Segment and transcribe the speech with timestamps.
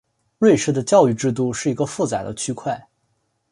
[0.39, 2.87] 瑞士的教育制度是一个复杂的区块。